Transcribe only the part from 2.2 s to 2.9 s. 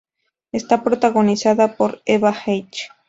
Hache.